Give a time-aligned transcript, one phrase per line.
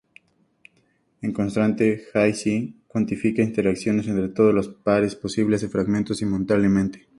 [1.21, 7.07] En contraste, Hi-C cuantifica interacciones entre todos los pares posibles de fragmentos simultáneamente.